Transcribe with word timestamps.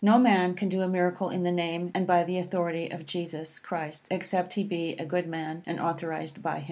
No 0.03 0.17
man 0.17 0.55
can 0.55 0.67
do 0.67 0.81
a 0.81 0.87
miracle 0.87 1.29
in 1.29 1.43
the 1.43 1.51
name 1.51 1.91
and 1.93 2.07
by 2.07 2.23
the 2.23 2.39
authority 2.39 2.89
of 2.89 3.05
Jesus 3.05 3.59
Christ, 3.59 4.07
except 4.09 4.53
he 4.53 4.63
be 4.63 4.93
a 4.97 5.05
good 5.05 5.27
man, 5.27 5.61
and 5.67 5.79
authorized 5.79 6.41
by 6.41 6.53
him. 6.55 6.59